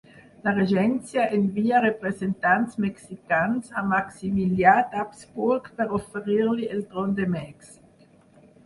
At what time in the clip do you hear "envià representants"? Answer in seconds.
1.39-2.79